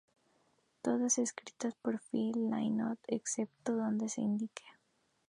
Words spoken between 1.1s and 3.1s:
escritas por Phil Lynott,